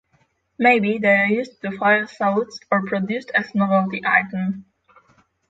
[0.57, 4.65] Maybe they are used to fire salutes or produced as novelty item.